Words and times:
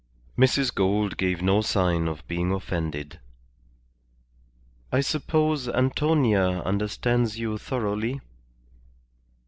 Mrs. 0.35 0.73
Gould 0.73 1.15
gave 1.15 1.43
no 1.43 1.61
sign 1.61 2.07
of 2.07 2.27
being 2.27 2.51
offended. 2.51 3.19
"I 4.91 4.99
suppose 5.01 5.69
Antonia 5.69 6.61
understands 6.63 7.37
you 7.37 7.59
thoroughly?" 7.59 8.19